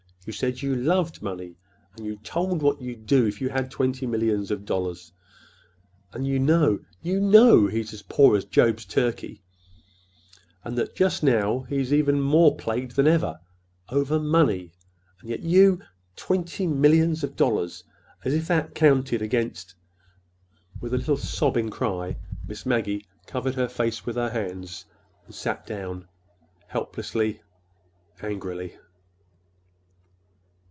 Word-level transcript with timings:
You 0.23 0.33
said 0.33 0.61
you 0.61 0.75
loved 0.75 1.23
money; 1.23 1.55
and 1.97 2.05
you 2.05 2.15
told 2.17 2.61
what 2.61 2.79
you'd 2.79 3.07
do—if 3.07 3.41
you 3.41 3.49
had 3.49 3.71
twenty 3.71 4.05
millions 4.05 4.51
of 4.51 4.65
dollars. 4.65 5.11
And 6.13 6.27
you 6.27 6.37
know—you 6.37 7.19
know 7.19 7.65
he's 7.65 7.91
as 7.91 8.03
poor 8.03 8.37
as 8.37 8.45
Job's 8.45 8.85
turkey, 8.85 9.41
and 10.63 10.77
that 10.77 10.95
just 10.95 11.23
now 11.23 11.61
he's 11.61 11.89
more 11.91 12.03
than 12.03 12.19
ever 12.19 12.51
plagued 12.55 13.39
over—money! 13.89 14.71
And 15.21 15.29
yet 15.31 15.39
you—Twenty 15.39 16.67
millions 16.67 17.23
of 17.23 17.35
dollars! 17.35 17.83
As 18.23 18.35
if 18.35 18.47
that 18.47 18.75
counted 18.75 19.23
against—" 19.23 19.73
With 20.79 20.93
a 20.93 20.99
little 20.99 21.17
sobbing 21.17 21.71
cry 21.71 22.15
Miss 22.47 22.63
Maggie 22.63 23.07
covered 23.25 23.55
her 23.55 23.67
face 23.67 24.05
with 24.05 24.17
her 24.17 24.29
hands 24.29 24.85
and 25.25 25.33
sat 25.33 25.65
down, 25.65 26.07
helplessly, 26.67 27.41
angrily. 28.21 28.75